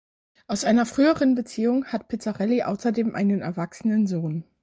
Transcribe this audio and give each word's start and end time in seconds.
Aus 0.47 0.65
einer 0.65 0.87
früheren 0.87 1.35
Beziehung 1.35 1.85
hat 1.85 2.07
Pizzarelli 2.07 2.63
außerdem 2.63 3.13
einen 3.13 3.41
erwachsenen 3.41 4.07
Sohn. 4.07 4.45